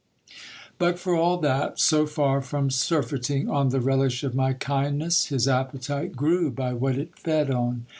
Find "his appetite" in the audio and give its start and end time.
5.25-6.15